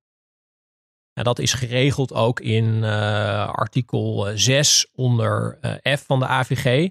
Dat 1.13 1.39
is 1.39 1.53
geregeld 1.53 2.13
ook 2.13 2.39
in 2.39 2.65
uh, 2.65 3.49
artikel 3.49 4.31
6 4.37 4.87
onder 4.91 5.57
uh, 5.61 5.95
F 5.97 6.05
van 6.05 6.19
de 6.19 6.27
AVG. 6.27 6.89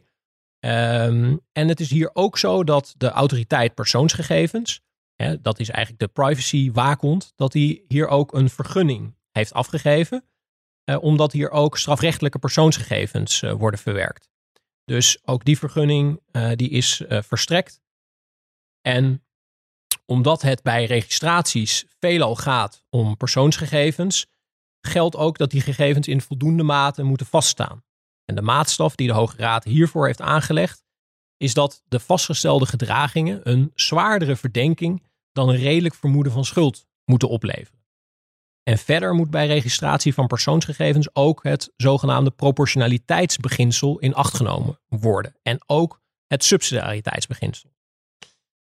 Ehm, 0.59 1.37
en 1.53 1.69
het 1.69 1.81
is 1.81 1.91
hier 1.91 2.11
ook 2.13 2.39
zo 2.39 2.65
dat 2.65 2.95
de 2.97 3.09
autoriteit 3.09 3.75
persoonsgegevens 3.75 4.85
hè, 5.17 5.41
dat 5.41 5.59
is 5.59 5.69
eigenlijk 5.69 6.07
de 6.07 6.23
privacy 6.23 6.73
waakhond, 6.73 7.33
dat 7.37 7.53
hij 7.53 7.85
hier 7.89 8.09
ook 8.09 8.33
een 8.33 8.51
vergunning 8.51 9.17
heeft 9.31 9.53
afgegeven. 9.53 10.25
eh, 10.85 11.03
omdat 11.03 11.33
hier 11.33 11.51
ook 11.51 11.79
strafrechtelijke 11.79 12.39
persoonsgegevens 12.39 13.43
eh, 13.43 13.53
worden 13.53 13.81
verwerkt. 13.81 14.29
Dus 14.85 15.27
ook 15.27 15.45
die 15.45 15.59
vergunning 15.59 16.21
eh, 16.31 16.53
die 16.55 16.71
is 16.71 17.01
eh, 17.01 17.23
verstrekt. 17.23 17.83
En 18.81 19.24
omdat 20.07 20.43
het 20.43 20.63
bij 20.63 20.85
registraties 20.85 21.85
veelal 21.99 22.37
gaat 22.37 22.85
om 22.91 23.17
persoonsgegevens, 23.17 24.27
geldt 24.81 25.17
ook 25.17 25.39
dat 25.39 25.51
die 25.51 25.61
gegevens 25.61 26.09
in 26.09 26.21
voldoende 26.21 26.63
mate 26.63 27.03
moeten 27.03 27.27
vaststaan. 27.27 27.85
En 28.25 28.35
de 28.35 28.43
maatstaf 28.43 28.95
die 28.95 29.07
de 29.07 29.13
Hoge 29.13 29.37
Raad 29.37 29.65
hiervoor 29.65 30.07
heeft 30.07 30.21
aangelegd, 30.21 30.85
is 31.37 31.55
dat 31.55 31.83
de 31.85 32.01
vastgestelde 32.01 32.67
gedragingen 32.67 33.41
een 33.51 33.73
zwaardere 33.75 34.37
verdenking 34.37 35.03
dan 35.33 35.49
een 35.49 35.57
redelijk 35.57 35.95
vermoeden 35.95 36.33
van 36.33 36.45
schuld 36.45 36.87
moeten 37.05 37.29
opleveren. 37.29 37.83
En 38.63 38.79
verder 38.79 39.15
moet 39.15 39.31
bij 39.31 39.47
registratie 39.47 40.15
van 40.15 40.27
persoonsgegevens 40.27 41.15
ook 41.15 41.43
het 41.43 41.73
zogenaamde 41.77 42.31
proportionaliteitsbeginsel 42.31 43.99
in 43.99 44.15
acht 44.15 44.37
genomen 44.37 44.81
worden. 44.89 45.37
En 45.43 45.59
ook 45.67 46.01
het 46.27 46.45
subsidiariteitsbeginsel. 46.45 47.74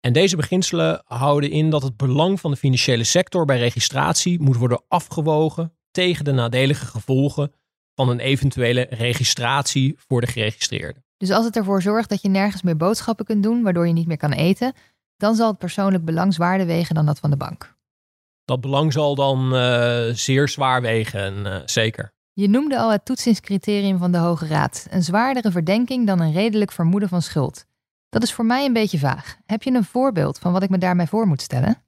En 0.08 0.14
deze 0.14 0.36
beginselen 0.36 1.02
houden 1.06 1.50
in 1.50 1.70
dat 1.70 1.84
het 1.84 1.98
belang 1.98 2.40
van 2.40 2.52
de 2.52 2.58
financiële 2.58 3.04
sector 3.04 3.46
bij 3.46 3.58
registratie 3.58 4.42
moet 4.42 4.58
worden 4.58 4.82
afgewogen 4.88 5.74
tegen 5.92 6.26
de 6.26 6.32
nadelige 6.32 6.86
gevolgen 6.86 7.52
van 7.96 8.10
een 8.10 8.20
eventuele 8.20 8.88
registratie 8.90 9.96
voor 9.98 10.22
de 10.22 10.28
geregistreerde. 10.28 11.04
Dus 11.18 11.32
als 11.32 11.46
het 11.46 11.56
ervoor 11.56 11.82
zorgt 11.82 12.10
dat 12.10 12.22
je 12.22 12.30
nergens 12.30 12.62
meer 12.62 12.78
boodschappen 12.78 13.26
kunt 13.26 13.44
doen, 13.44 13.64
waardoor 13.64 13.88
je 13.88 13.94
niet 13.94 14.08
meer 14.08 14.18
kan 14.18 14.32
eten, 14.32 14.74
dan 15.18 15.36
zal 15.36 15.48
het 15.48 15.58
persoonlijk 15.58 16.06
belang 16.06 16.34
zwaarder 16.34 16.68
wegen 16.68 16.96
dan 16.96 17.06
dat 17.06 17.20
van 17.20 17.30
de 17.30 17.38
bank. 17.38 17.76
Dat 18.46 18.62
belang 18.62 18.94
zal 18.94 19.16
dan 19.16 19.56
eh, 19.56 20.14
zeer 20.14 20.48
zwaar 20.48 20.82
wegen, 20.82 21.46
eh, 21.46 21.62
zeker. 21.66 22.14
Je 22.34 22.50
noemde 22.50 22.80
al 22.80 22.92
het 22.92 23.06
toetsingscriterium 23.06 23.98
van 23.98 24.12
de 24.12 24.18
Hoge 24.18 24.48
Raad. 24.48 24.88
Een 24.90 25.04
zwaardere 25.04 25.52
verdenking 25.52 26.08
dan 26.08 26.20
een 26.20 26.34
redelijk 26.34 26.72
vermoeden 26.72 27.10
van 27.10 27.22
schuld. 27.22 27.66
Dat 28.10 28.24
is 28.24 28.34
voor 28.34 28.46
mij 28.46 28.66
een 28.66 28.74
beetje 28.74 29.00
vaag. 29.00 29.38
Heb 29.46 29.64
je 29.64 29.72
een 29.72 29.84
voorbeeld 29.84 30.40
van 30.40 30.52
wat 30.52 30.64
ik 30.64 30.70
me 30.70 30.78
daarmee 30.78 31.08
voor 31.08 31.28
moet 31.28 31.42
stellen? 31.42 31.88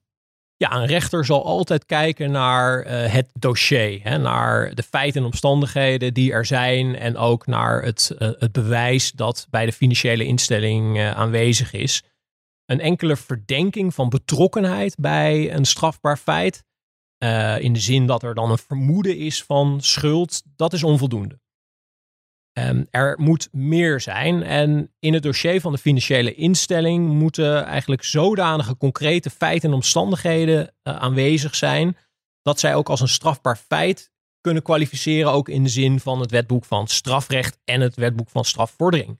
Ja, 0.59 0.75
een 0.75 0.85
rechter 0.85 1.25
zal 1.25 1.45
altijd 1.45 1.85
kijken 1.85 2.31
naar 2.31 2.81
eh, 2.81 3.13
het 3.13 3.29
dossier, 3.33 3.99
hè, 4.03 4.17
naar 4.17 4.75
de 4.75 4.83
feiten 4.83 5.21
en 5.21 5.25
omstandigheden 5.25 6.13
die 6.13 6.31
er 6.31 6.45
zijn 6.45 6.95
en 6.95 7.17
ook 7.17 7.45
naar 7.45 7.83
het, 7.83 8.15
eh, 8.17 8.29
het 8.37 8.51
bewijs 8.51 9.11
dat 9.11 9.47
bij 9.49 9.65
de 9.65 9.71
financiële 9.71 10.25
instelling 10.25 10.97
eh, 10.97 11.11
aanwezig 11.11 11.73
is. 11.73 12.03
Een 12.65 12.79
enkele 12.79 13.15
verdenking 13.15 13.93
van 13.93 14.09
betrokkenheid 14.09 14.95
bij 14.97 15.53
een 15.53 15.65
strafbaar 15.65 16.17
feit, 16.17 16.63
in 17.59 17.73
de 17.73 17.79
zin 17.79 18.05
dat 18.05 18.23
er 18.23 18.35
dan 18.35 18.51
een 18.51 18.57
vermoeden 18.57 19.17
is 19.17 19.43
van 19.43 19.81
schuld, 19.81 20.41
dat 20.55 20.73
is 20.73 20.83
onvoldoende. 20.83 21.39
Ehm, 22.59 22.83
er 22.89 23.15
moet 23.19 23.49
meer 23.51 24.01
zijn 24.01 24.43
en 24.43 24.91
in 24.99 25.13
het 25.13 25.23
dossier 25.23 25.61
van 25.61 25.71
de 25.71 25.77
financiële 25.77 26.35
instelling 26.35 27.07
moeten 27.09 27.65
eigenlijk 27.65 28.03
zodanige 28.03 28.77
concrete 28.77 29.29
feiten 29.29 29.69
en 29.69 29.75
omstandigheden 29.75 30.75
eh, 30.83 30.95
aanwezig 30.95 31.55
zijn 31.55 31.97
dat 32.41 32.59
zij 32.59 32.75
ook 32.75 32.89
als 32.89 33.01
een 33.01 33.07
strafbaar 33.07 33.57
feit 33.57 34.11
kunnen 34.41 34.63
kwalificeren, 34.63 35.31
ook 35.31 35.49
in 35.49 35.63
de 35.63 35.69
zin 35.69 35.99
van 35.99 36.19
het 36.19 36.31
wetboek 36.31 36.65
van 36.65 36.87
strafrecht 36.87 37.57
en 37.63 37.81
het 37.81 37.95
wetboek 37.95 38.29
van 38.29 38.45
strafvordering. 38.45 39.19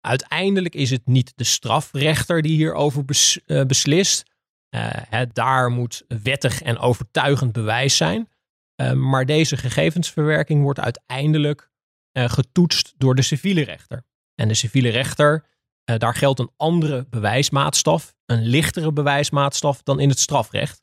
Uiteindelijk 0.00 0.74
is 0.74 0.90
het 0.90 1.06
niet 1.06 1.32
de 1.36 1.44
strafrechter 1.44 2.42
die 2.42 2.56
hierover 2.56 3.04
bes- 3.04 3.40
eh, 3.46 3.64
beslist. 3.64 4.24
Eh, 4.68 5.22
daar 5.32 5.70
moet 5.70 6.04
wettig 6.22 6.62
en 6.62 6.78
overtuigend 6.78 7.52
bewijs 7.52 7.96
zijn. 7.96 8.28
Eh, 8.74 8.92
maar 8.92 9.26
deze 9.26 9.56
gegevensverwerking 9.56 10.62
wordt 10.62 10.80
uiteindelijk 10.80 11.69
getoetst 12.12 12.94
door 12.96 13.14
de 13.14 13.22
civiele 13.22 13.64
rechter. 13.64 14.04
En 14.34 14.48
de 14.48 14.54
civiele 14.54 14.88
rechter, 14.88 15.44
eh, 15.84 15.96
daar 15.96 16.14
geldt 16.14 16.40
een 16.40 16.50
andere 16.56 17.06
bewijsmaatstaf, 17.10 18.14
een 18.26 18.46
lichtere 18.46 18.92
bewijsmaatstaf 18.92 19.82
dan 19.82 20.00
in 20.00 20.08
het 20.08 20.18
strafrecht. 20.18 20.82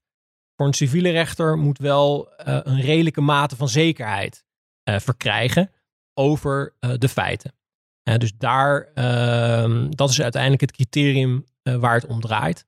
Voor 0.56 0.68
een 0.68 0.74
civiele 0.74 1.10
rechter 1.10 1.58
moet 1.58 1.78
wel 1.78 2.32
eh, 2.32 2.60
een 2.64 2.82
redelijke 2.82 3.22
mate 3.22 3.56
van 3.56 3.70
zekerheid 3.70 4.46
eh, 4.84 5.00
verkrijgen 5.00 5.72
over 6.14 6.76
eh, 6.80 6.92
de 6.98 7.10
feiten. 7.10 7.56
Eh, 8.04 8.18
dus 8.18 8.38
daar, 8.38 8.92
ehm, 8.94 9.90
dat 9.90 10.10
is 10.10 10.22
uiteindelijk 10.22 10.62
het 10.62 10.72
criterium 10.72 11.46
eh, 11.62 11.76
waar 11.76 11.94
het 11.94 12.06
om 12.06 12.22
draait. 12.22 12.66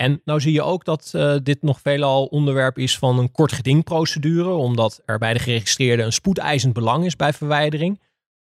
En 0.00 0.20
nou 0.24 0.40
zie 0.40 0.52
je 0.52 0.62
ook 0.62 0.84
dat 0.84 1.10
eh, 1.14 1.34
dit 1.42 1.62
nog 1.62 1.80
veelal 1.80 2.24
onderwerp 2.24 2.78
is 2.78 2.98
van 2.98 3.18
een 3.18 3.32
kort 3.32 3.52
gedingprocedure, 3.52 4.50
omdat 4.50 5.02
er 5.04 5.18
bij 5.18 5.32
de 5.32 5.38
geregistreerde 5.38 6.02
een 6.02 6.12
spoedeisend 6.12 6.72
belang 6.72 7.04
is 7.04 7.16
bij 7.16 7.32
verwijdering. 7.32 8.00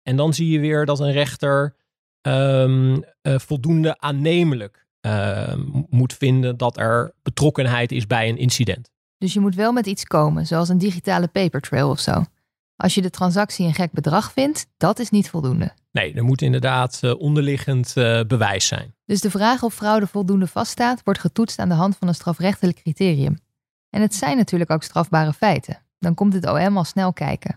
En 0.02 0.16
dan 0.16 0.34
zie 0.34 0.50
je 0.50 0.60
weer 0.60 0.86
dat 0.86 1.00
een 1.00 1.12
rechter 1.12 1.74
ehm, 2.20 3.00
eh, 3.22 3.38
voldoende 3.38 3.98
aannemelijk 3.98 4.86
eh, 5.00 5.54
moet 5.88 6.14
vinden 6.14 6.56
dat 6.56 6.78
er 6.78 7.14
betrokkenheid 7.22 7.92
is 7.92 8.06
bij 8.06 8.28
een 8.28 8.38
incident. 8.38 8.90
Dus 9.18 9.32
je 9.32 9.40
moet 9.40 9.54
wel 9.54 9.72
met 9.72 9.86
iets 9.86 10.04
komen, 10.04 10.46
zoals 10.46 10.68
een 10.68 10.78
digitale 10.78 11.28
papertrail 11.28 11.90
of 11.90 12.00
zo. 12.00 12.24
Als 12.80 12.94
je 12.94 13.02
de 13.02 13.10
transactie 13.10 13.66
een 13.66 13.74
gek 13.74 13.92
bedrag 13.92 14.32
vindt, 14.32 14.66
dat 14.76 14.98
is 14.98 15.10
niet 15.10 15.30
voldoende. 15.30 15.72
Nee, 15.92 16.14
er 16.14 16.24
moet 16.24 16.42
inderdaad 16.42 16.98
eh, 17.02 17.20
onderliggend 17.20 17.96
eh, 17.96 18.20
bewijs 18.26 18.66
zijn. 18.66 18.94
Dus 19.04 19.20
de 19.20 19.30
vraag 19.30 19.62
of 19.62 19.74
fraude 19.74 20.06
voldoende 20.06 20.46
vaststaat, 20.46 21.00
wordt 21.04 21.20
getoetst 21.20 21.58
aan 21.58 21.68
de 21.68 21.74
hand 21.74 21.96
van 21.96 22.08
een 22.08 22.14
strafrechtelijk 22.14 22.82
criterium. 22.82 23.38
En 23.90 24.00
het 24.00 24.14
zijn 24.14 24.36
natuurlijk 24.36 24.70
ook 24.70 24.82
strafbare 24.82 25.32
feiten. 25.32 25.78
Dan 25.98 26.14
komt 26.14 26.32
het 26.32 26.48
OM 26.48 26.76
al 26.76 26.84
snel 26.84 27.12
kijken. 27.12 27.56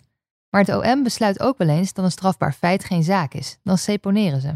Maar 0.49 0.65
het 0.65 0.75
OM 0.75 1.03
besluit 1.03 1.39
ook 1.39 1.57
wel 1.57 1.69
eens 1.69 1.93
dat 1.93 2.05
een 2.05 2.11
strafbaar 2.11 2.53
feit 2.53 2.83
geen 2.83 3.03
zaak 3.03 3.33
is. 3.33 3.57
Dan 3.63 3.77
seponeren 3.77 4.41
ze. 4.41 4.53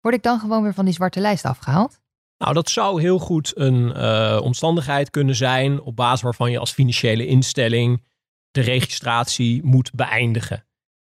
Word 0.00 0.14
ik 0.14 0.22
dan 0.22 0.40
gewoon 0.40 0.62
weer 0.62 0.74
van 0.74 0.84
die 0.84 0.94
zwarte 0.94 1.20
lijst 1.20 1.44
afgehaald? 1.44 2.00
Nou, 2.38 2.54
dat 2.54 2.70
zou 2.70 3.00
heel 3.00 3.18
goed 3.18 3.52
een 3.54 3.92
eh, 3.92 4.40
omstandigheid 4.42 5.10
kunnen 5.10 5.34
zijn 5.34 5.80
op 5.80 5.96
basis 5.96 6.22
waarvan 6.22 6.50
je 6.50 6.58
als 6.58 6.72
financiële 6.72 7.26
instelling 7.26 8.02
de 8.54 8.60
registratie 8.60 9.64
moet 9.64 9.92
beëindigen. 9.94 10.64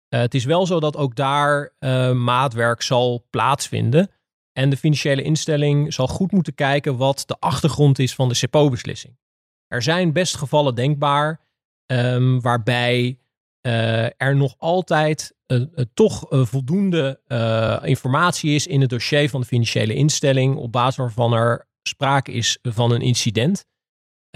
Eh, 0.08 0.20
het 0.20 0.34
is 0.34 0.44
wel 0.44 0.66
zo 0.66 0.80
dat 0.80 0.96
ook 0.96 1.16
daar 1.16 1.72
eh, 1.78 2.12
maatwerk 2.12 2.82
zal 2.82 3.26
plaatsvinden. 3.30 4.10
En 4.52 4.70
de 4.70 4.76
financiële 4.76 5.22
instelling 5.22 5.94
zal 5.94 6.06
goed 6.06 6.32
moeten 6.32 6.54
kijken 6.54 6.96
wat 6.96 7.22
de 7.26 7.36
achtergrond 7.38 7.98
is 7.98 8.14
van 8.14 8.28
de 8.28 8.34
CEPO-beslissing. 8.34 9.18
Er 9.66 9.82
zijn 9.82 10.12
best 10.12 10.36
gevallen 10.36 10.74
denkbaar 10.74 11.40
ehm, 11.86 12.40
waarbij 12.40 13.18
eh, 13.60 14.04
er 14.04 14.36
nog 14.36 14.54
altijd 14.58 15.34
toch 15.94 16.26
voldoende 16.30 17.20
informatie 17.82 18.54
is 18.54 18.66
in 18.66 18.80
het 18.80 18.90
dossier 18.90 19.30
van 19.30 19.40
de 19.40 19.46
financiële 19.46 19.94
instelling 19.94 20.56
op 20.56 20.72
basis 20.72 20.96
waarvan 20.96 21.32
er 21.32 21.68
sprake 21.82 22.32
is 22.32 22.58
van 22.62 22.90
een 22.90 23.00
incident. 23.00 23.66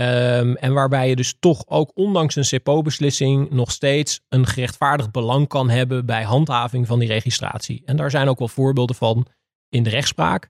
Ehm, 0.00 0.52
en 0.52 0.72
waarbij 0.72 1.08
je 1.08 1.16
dus 1.16 1.34
toch 1.40 1.62
ook 1.66 1.90
ondanks 1.94 2.36
een 2.36 2.58
CPO-beslissing 2.58 3.50
nog 3.50 3.70
steeds 3.70 4.20
een 4.28 4.46
gerechtvaardigd 4.46 5.10
belang 5.10 5.48
kan 5.48 5.70
hebben 5.70 6.06
bij 6.06 6.22
handhaving 6.22 6.86
van 6.86 6.98
die 6.98 7.08
registratie. 7.08 7.82
En 7.84 7.96
daar 7.96 8.10
zijn 8.10 8.28
ook 8.28 8.38
wel 8.38 8.48
voorbeelden 8.48 8.96
van 8.96 9.26
in 9.68 9.82
de 9.82 9.90
rechtspraak. 9.90 10.48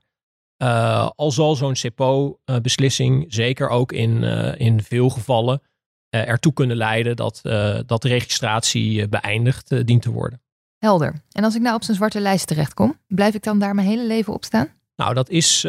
Eh, 0.57 1.09
al 1.15 1.31
zal 1.31 1.55
zo'n 1.55 1.73
CPO-beslissing 1.73 3.25
zeker 3.27 3.69
ook 3.69 3.91
in, 3.91 4.23
eh, 4.23 4.59
in 4.59 4.83
veel 4.83 5.09
gevallen 5.09 5.61
eh, 6.09 6.27
ertoe 6.27 6.53
kunnen 6.53 6.77
leiden 6.77 7.15
dat, 7.15 7.39
dat 7.85 8.01
de 8.01 8.07
registratie 8.07 9.07
beëindigd 9.07 9.85
dient 9.87 10.01
te 10.01 10.11
worden. 10.11 10.41
Helder. 10.77 11.21
En 11.31 11.43
als 11.43 11.55
ik 11.55 11.61
nou 11.61 11.75
op 11.75 11.83
zo'n 11.83 11.95
zwarte 11.95 12.19
lijst 12.19 12.47
terechtkom, 12.47 12.99
blijf 13.07 13.33
ik 13.33 13.43
dan 13.43 13.59
daar 13.59 13.75
mijn 13.75 13.87
hele 13.87 14.07
leven 14.07 14.33
op 14.33 14.43
staan? 14.43 14.67
Nou, 14.95 15.13
dat 15.13 15.29
is 15.29 15.61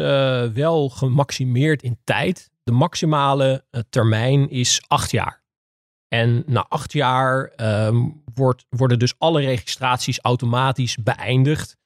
wel 0.53 0.89
gemaximeerd 0.89 1.83
in 1.83 1.97
tijd. 2.03 2.51
De 2.63 2.71
maximale 2.71 3.65
eh, 3.69 3.81
termijn 3.89 4.49
is 4.49 4.83
acht 4.87 5.11
jaar. 5.11 5.41
En 6.07 6.43
na 6.45 6.65
acht 6.69 6.93
jaar 6.93 7.45
ehm, 7.45 8.09
wordt, 8.33 8.65
worden 8.69 8.99
dus 8.99 9.13
alle 9.17 9.41
registraties 9.41 10.19
automatisch 10.19 10.97
beëindigd. 10.97 11.77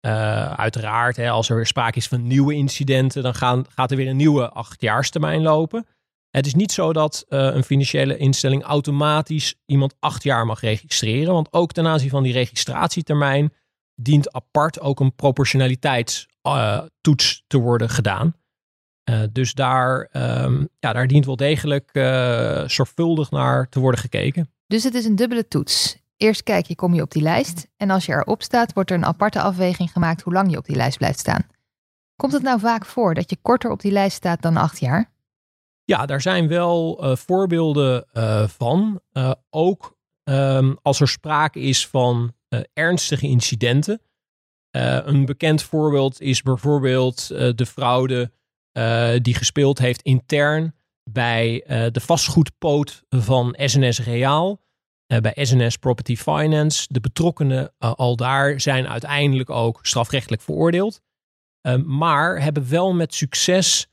Eh, 0.00 0.52
uiteraard, 0.52 1.16
hè, 1.16 1.30
als 1.30 1.48
er 1.48 1.56
weer 1.56 1.66
sprake 1.66 1.98
is 1.98 2.08
van 2.08 2.26
nieuwe 2.26 2.54
incidenten, 2.54 3.22
dan 3.22 3.34
gaan, 3.34 3.64
gaat 3.68 3.90
er 3.90 3.96
weer 3.96 4.08
een 4.08 4.16
nieuwe 4.16 4.50
achtjaarstermijn 4.50 5.42
lopen. 5.42 5.86
Het 6.30 6.46
is 6.46 6.54
niet 6.54 6.72
zo 6.72 6.92
dat 6.92 7.24
eh, 7.28 7.54
een 7.54 7.64
financiële 7.64 8.16
instelling 8.16 8.62
automatisch 8.62 9.54
iemand 9.66 9.94
acht 9.98 10.22
jaar 10.22 10.46
mag 10.46 10.60
registreren. 10.60 11.32
Want 11.32 11.52
ook 11.52 11.72
ten 11.72 11.86
aanzien 11.86 12.10
van 12.10 12.22
die 12.22 12.32
registratietermijn 12.32 13.52
dient 13.94 14.32
apart 14.32 14.80
ook 14.80 15.00
een 15.00 15.14
proportionaliteitstoets 15.14 17.44
te 17.46 17.58
worden 17.58 17.90
gedaan. 17.90 18.34
Eh, 19.06 19.22
dus 19.32 19.54
daar, 19.54 20.08
ehm, 20.12 20.64
ja, 20.78 20.92
daar 20.92 21.06
dient 21.06 21.26
wel 21.26 21.36
degelijk 21.36 21.90
eh, 21.92 22.68
zorgvuldig 22.68 23.30
naar 23.30 23.68
te 23.68 23.80
worden 23.80 24.00
gekeken. 24.00 24.50
Dus 24.66 24.84
het 24.84 24.94
is 24.94 25.04
een 25.04 25.16
dubbele 25.16 25.48
toets. 25.48 25.96
Eerst 26.16 26.42
kijk 26.42 26.66
je, 26.66 26.74
kom 26.74 26.94
je 26.94 27.02
op 27.02 27.10
die 27.10 27.22
lijst. 27.22 27.66
En 27.76 27.90
als 27.90 28.06
je 28.06 28.12
erop 28.12 28.42
staat, 28.42 28.72
wordt 28.72 28.90
er 28.90 28.96
een 28.96 29.04
aparte 29.04 29.40
afweging 29.40 29.92
gemaakt 29.92 30.22
hoe 30.22 30.32
lang 30.32 30.50
je 30.50 30.56
op 30.56 30.64
die 30.64 30.76
lijst 30.76 30.98
blijft 30.98 31.18
staan. 31.18 31.46
Komt 32.16 32.32
het 32.32 32.42
nou 32.42 32.60
vaak 32.60 32.84
voor 32.84 33.14
dat 33.14 33.30
je 33.30 33.38
korter 33.42 33.70
op 33.70 33.80
die 33.80 33.92
lijst 33.92 34.16
staat 34.16 34.42
dan 34.42 34.56
acht 34.56 34.80
jaar? 34.80 35.10
Ja, 35.84 36.06
daar 36.06 36.20
zijn 36.20 36.48
wel 36.48 37.04
uh, 37.04 37.16
voorbeelden 37.16 38.04
van. 38.48 39.00
Ook 39.50 39.96
um, 40.24 40.76
als 40.82 41.00
er 41.00 41.08
sprake 41.08 41.60
is 41.60 41.88
van 41.88 42.32
ernstige 42.72 43.26
incidenten. 43.26 44.00
een 44.70 45.24
bekend 45.24 45.62
voorbeeld 45.62 46.20
is 46.20 46.42
bijvoorbeeld 46.42 47.28
de 47.28 47.66
fraude 47.66 48.30
die 49.22 49.34
gespeeld 49.34 49.78
heeft 49.78 50.02
intern 50.02 50.74
bij 51.10 51.64
de 51.92 52.00
vastgoedpoot 52.00 53.02
van 53.08 53.56
SNS 53.58 54.00
Reaal. 54.00 54.60
bij 55.06 55.36
SNS 55.44 55.76
Property 55.76 56.16
Finance. 56.16 56.86
De 56.90 57.00
betrokkenen 57.00 57.72
al 57.78 58.16
daar 58.16 58.60
zijn 58.60 58.88
uiteindelijk 58.88 59.50
ook 59.50 59.78
strafrechtelijk 59.82 60.42
veroordeeld. 60.42 61.00
maar 61.84 62.42
hebben 62.42 62.68
wel 62.68 62.94
met 62.94 63.14
succes 63.14 63.86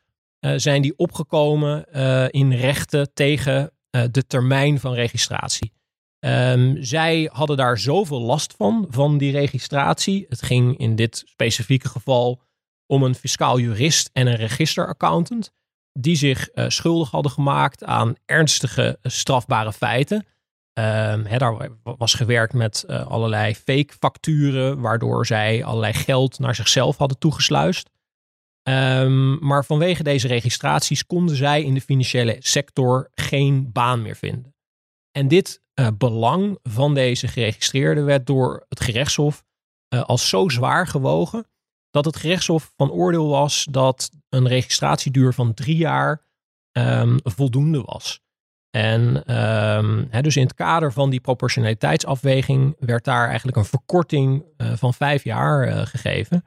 uh, 0.43 0.53
zijn 0.55 0.81
die 0.81 0.97
opgekomen 0.97 1.85
uh, 1.95 2.25
in 2.29 2.53
rechten 2.53 3.13
tegen 3.13 3.71
uh, 3.95 4.03
de 4.11 4.27
termijn 4.27 4.79
van 4.79 4.93
registratie. 4.93 5.73
Um, 6.19 6.83
zij 6.83 7.29
hadden 7.33 7.57
daar 7.57 7.77
zoveel 7.77 8.21
last 8.21 8.53
van, 8.57 8.87
van 8.89 9.17
die 9.17 9.31
registratie. 9.31 10.25
Het 10.29 10.41
ging 10.41 10.77
in 10.77 10.95
dit 10.95 11.23
specifieke 11.25 11.89
geval 11.89 12.41
om 12.87 13.03
een 13.03 13.15
fiscaal 13.15 13.59
jurist 13.59 14.09
en 14.13 14.27
een 14.27 14.35
registeraccountant. 14.35 15.51
Die 15.99 16.15
zich 16.15 16.49
schuldig 16.67 17.11
hadden 17.11 17.31
gemaakt 17.31 17.83
aan 17.83 18.15
ernstige 18.25 18.99
strafbare 19.01 19.73
feiten. 19.73 20.25
Um, 20.79 21.25
he, 21.25 21.37
daar 21.37 21.69
was 21.83 22.13
gewerkt 22.13 22.53
met 22.53 22.87
allerlei 22.87 23.55
fake 23.55 23.93
facturen, 23.99 24.79
waardoor 24.79 25.25
zij 25.25 25.63
allerlei 25.63 25.93
geld 25.93 26.39
naar 26.39 26.55
zichzelf 26.55 26.97
hadden 26.97 27.17
toegesluist. 27.17 27.89
Um, 28.69 29.45
maar 29.45 29.65
vanwege 29.65 30.03
deze 30.03 30.27
registraties 30.27 31.05
konden 31.05 31.35
zij 31.35 31.63
in 31.63 31.73
de 31.73 31.81
financiële 31.81 32.35
sector 32.39 33.09
geen 33.11 33.71
baan 33.71 34.01
meer 34.01 34.15
vinden. 34.15 34.55
En 35.11 35.27
dit 35.27 35.61
belang 35.97 36.59
van 36.63 36.93
deze 36.93 37.27
geregistreerden 37.27 38.05
werd 38.05 38.27
door 38.27 38.65
het 38.69 38.79
gerechtshof 38.79 39.43
als 39.89 40.29
zo 40.29 40.49
zwaar 40.49 40.87
gewogen 40.87 41.47
dat 41.93 42.05
het 42.05 42.15
gerechtshof 42.15 42.73
van 42.75 42.91
oordeel 42.91 43.27
was 43.27 43.67
dat 43.71 44.09
een 44.29 44.47
registratieduur 44.47 45.33
van 45.33 45.53
drie 45.53 45.77
jaar 45.77 46.21
um, 46.77 47.19
voldoende 47.23 47.81
was. 47.81 48.21
En 48.69 49.23
he, 50.09 50.21
dus 50.21 50.35
in 50.35 50.43
het 50.43 50.53
kader 50.53 50.93
van 50.93 51.09
die 51.09 51.21
proportionaliteitsafweging 51.21 52.75
werd 52.79 53.03
daar 53.03 53.27
eigenlijk 53.27 53.57
een 53.57 53.65
verkorting 53.65 54.43
uh, 54.57 54.73
van 54.75 54.93
vijf 54.93 55.23
jaar 55.23 55.87
gegeven. 55.87 56.45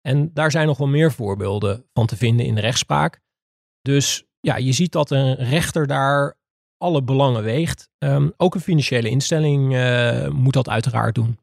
En 0.00 0.30
daar 0.34 0.50
zijn 0.50 0.66
nog 0.66 0.78
wel 0.78 0.88
meer 0.88 1.12
voorbeelden 1.12 1.84
van 1.92 2.06
te 2.06 2.16
vinden 2.16 2.46
in 2.46 2.54
de 2.54 2.60
rechtspraak. 2.60 3.20
Dus 3.82 4.24
ja, 4.40 4.56
je 4.56 4.72
ziet 4.72 4.92
dat 4.92 5.10
een 5.10 5.34
rechter 5.34 5.86
daar 5.86 6.36
alle 6.78 7.02
belangen 7.02 7.42
weegt. 7.42 7.90
Um, 7.98 8.32
ook 8.36 8.54
een 8.54 8.60
financiële 8.60 9.08
instelling 9.08 9.74
uh, 9.74 10.28
moet 10.28 10.52
dat 10.52 10.68
uiteraard 10.68 11.14
doen. 11.14 11.38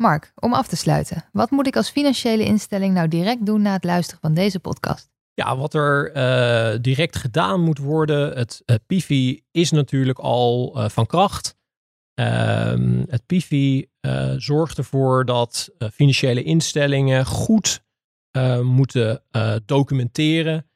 Mark, 0.00 0.32
om 0.34 0.52
af 0.52 0.68
te 0.68 0.76
sluiten, 0.76 1.24
wat 1.32 1.50
moet 1.50 1.66
ik 1.66 1.76
als 1.76 1.90
financiële 1.90 2.44
instelling 2.44 2.94
nou 2.94 3.08
direct 3.08 3.46
doen 3.46 3.62
na 3.62 3.72
het 3.72 3.84
luisteren 3.84 4.20
van 4.20 4.34
deze 4.34 4.60
podcast? 4.60 5.10
Ja, 5.34 5.56
wat 5.56 5.74
er 5.74 6.16
uh, 6.16 6.78
direct 6.80 7.16
gedaan 7.16 7.60
moet 7.60 7.78
worden, 7.78 8.36
het 8.36 8.62
uh, 8.66 8.76
PIFI 8.86 9.42
is 9.50 9.70
natuurlijk 9.70 10.18
al 10.18 10.78
van 10.88 11.06
kracht. 11.06 11.56
Ehm, 12.14 13.04
het 13.06 13.26
PIFI 13.26 13.88
zorgt 14.36 14.78
ervoor 14.78 15.24
dat 15.24 15.70
financiële 15.92 16.42
instellingen 16.42 17.26
goed 17.26 17.84
moeten 18.62 19.22
documenteren 19.64 20.66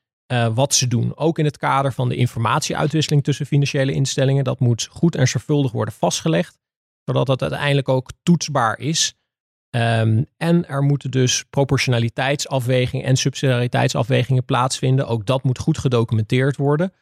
wat 0.54 0.74
ze 0.74 0.86
doen. 0.86 1.16
Ook 1.16 1.38
in 1.38 1.44
het 1.44 1.56
kader 1.56 1.92
van 1.92 2.08
de 2.08 2.16
informatieuitwisseling 2.16 3.24
tussen 3.24 3.46
financiële 3.46 3.92
instellingen. 3.92 4.44
Dat 4.44 4.60
moet 4.60 4.88
goed 4.90 5.14
en 5.14 5.28
zorgvuldig 5.28 5.72
worden 5.72 5.94
vastgelegd, 5.94 6.58
zodat 7.04 7.26
dat 7.26 7.42
uiteindelijk 7.42 7.88
ook 7.88 8.10
toetsbaar 8.22 8.78
is. 8.78 9.14
Um, 9.70 10.26
en 10.36 10.68
er 10.68 10.82
moeten 10.82 11.10
dus 11.10 11.44
proportionaliteitsafwegingen 11.50 13.06
en 13.06 13.16
subsidiariteitsafwegingen 13.16 14.44
plaatsvinden. 14.44 15.06
Ook 15.06 15.26
dat 15.26 15.42
moet 15.42 15.58
goed 15.58 15.78
gedocumenteerd 15.78 16.56
worden. 16.56 16.92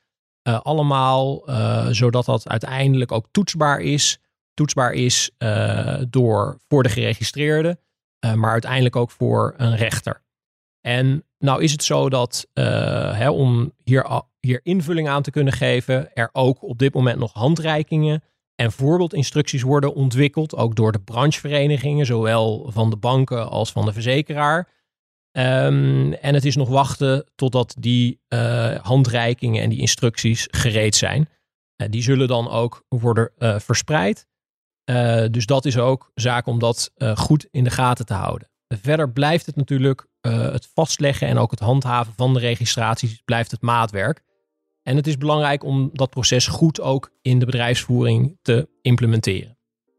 allemaal 0.43 1.43
zodat 1.91 2.25
dat 2.25 2.49
uiteindelijk 2.49 3.12
ook 3.12 3.27
toetsbaar 3.31 3.81
is. 3.81 4.19
Toetsbaar 4.55 4.93
is 4.93 5.31
door, 6.09 6.59
voor 6.69 6.83
de 6.83 6.88
geregistreerde, 6.88 7.79
maar 8.35 8.51
uiteindelijk 8.51 8.97
ook 8.97 9.11
voor 9.11 9.55
een 9.57 9.77
rechter. 9.77 10.23
En 10.81 11.25
nou 11.38 11.62
is 11.62 11.73
het 11.73 11.85
zo 11.85 12.09
dat 12.09 12.47
hè, 12.53 13.31
om 13.31 13.73
hier, 13.85 14.23
hier 14.41 14.61
invulling 14.62 15.09
aan 15.09 15.23
te 15.23 15.31
kunnen 15.31 15.53
geven, 15.53 16.15
er 16.15 16.29
ook 16.33 16.62
op 16.62 16.79
dit 16.79 16.95
moment 16.95 17.19
nog 17.19 17.33
handreikingen 17.33 18.23
en 18.62 18.72
voorbeeldinstructies 18.72 19.62
worden 19.62 19.94
ontwikkeld, 19.94 20.57
ook 20.57 20.77
door 20.77 20.92
de 20.92 21.01
brancheverenigingen, 21.01 22.07
zowel 22.07 22.70
van 22.72 22.90
de 22.90 22.96
banken 22.96 23.51
als 23.51 23.72
van 23.72 23.85
de 23.85 23.92
verzekeraar. 23.92 24.68
Um, 25.38 26.12
en 26.12 26.35
het 26.35 26.44
is 26.44 26.57
nog 26.57 26.68
wachten 26.68 27.31
totdat 27.35 27.75
die 27.79 28.20
uh, 28.29 28.75
handreikingen 28.75 29.62
en 29.62 29.68
die 29.68 29.81
instructies 29.81 30.48
gereed 30.51 30.96
zijn. 30.96 31.29
Uh, 31.77 31.88
die 31.90 32.03
zullen 32.03 32.29
dan 32.29 32.51
ook 32.51 32.85
worden 32.88 33.31
uh, 33.38 33.59
verspreid. 33.59 34.27
dus 35.31 35.46
dat 35.46 35.64
is 35.64 35.79
ook 35.79 36.11
zaak 36.14 36.46
om 36.46 36.59
dat 36.59 36.92
goed 37.14 37.46
in 37.51 37.64
de 37.64 37.70
gaten 37.70 38.07
te 38.07 38.14
houden. 38.14 38.51
Verder 38.68 39.11
blijft 39.11 39.46
het 39.46 39.57
natuurlijk 39.57 40.07
het 40.20 40.68
vastleggen 40.75 41.29
en 41.29 41.38
ook 41.38 41.51
het 41.51 41.61
handhaven 41.61 42.12
van 42.16 42.35
de 42.35 42.40
registraties 42.40 43.22
blijft 43.25 43.51
het 43.51 43.62
maatwerk. 43.62 44.22
En 44.83 44.97
het 44.97 45.07
is 45.07 45.16
belangrijk 45.16 45.64
om 45.64 45.90
dat 45.92 46.11
proces 46.11 46.47
goed 46.47 46.81
ook 46.81 47.11
in 47.23 47.38
de 47.38 47.45
bedrijfsvoering 47.45 48.38
te 48.42 48.68
implementeren. 48.83 49.57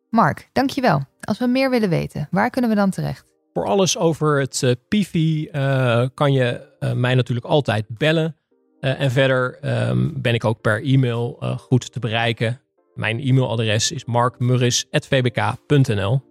Mark, 0.10 0.50
dankjewel. 0.54 1.02
Als 1.22 1.39
we 1.39 1.48
meer 1.48 1.69
willen 1.69 1.89
weten, 1.89 2.28
waar 2.32 2.50
kunnen 2.50 2.69
we 2.69 2.76
dan 2.76 2.89
terecht? 2.89 3.26
Voor 3.54 3.65
alles 3.65 3.98
over 3.98 4.39
het 4.39 4.62
uh, 4.62 4.72
PIFI 4.88 5.50
uh, 5.52 6.06
kan 6.13 6.34
je 6.34 6.72
mij 6.96 7.15
natuurlijk 7.15 7.46
altijd 7.46 7.86
bellen. 7.88 8.36
en 8.80 9.12
verder 9.12 9.58
um, 9.89 10.22
ben 10.22 10.34
ik 10.34 10.46
ook 10.46 10.62
per 10.62 10.84
e-mail 10.84 11.38
goed 11.60 11.91
te 11.91 12.00
bereiken. 12.00 12.62
Mijn 12.93 13.19
e-mailadres 13.19 13.91
is 13.91 14.06
markmurris.vbk.nl. 14.06 16.22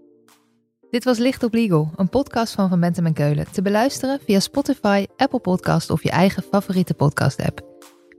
Dit 0.90 1.04
was 1.04 1.18
Licht 1.18 1.42
op 1.42 1.54
Legal, 1.54 1.90
een 1.96 2.08
podcast 2.08 2.54
van 2.54 2.68
Van 2.68 2.80
Bentem 2.80 3.06
en 3.06 3.12
Keulen. 3.12 3.52
Te 3.52 3.62
beluisteren 3.62 4.20
via 4.24 4.40
Spotify, 4.40 5.06
Apple 5.16 5.40
Podcast 5.40 5.90
of 5.90 6.02
je 6.02 6.10
eigen 6.10 6.42
favoriete 6.42 6.94
podcast-app. 6.94 7.71